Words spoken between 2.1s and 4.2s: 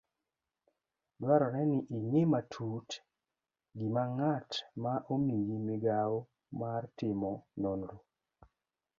matut gima